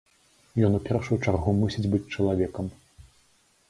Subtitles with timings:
[0.69, 2.77] Ён у першую чаргу мусіць быць чалавекам.